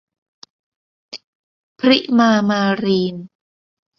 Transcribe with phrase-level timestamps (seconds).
[1.79, 3.15] พริมา มารีน